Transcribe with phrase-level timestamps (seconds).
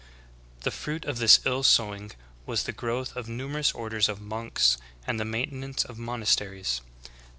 [0.01, 0.03] "^
[0.63, 0.63] 25.
[0.63, 2.11] The fruit of this ill sowing
[2.47, 6.81] was the growth of nu merous orders of monks, and the maintenance of monas teries.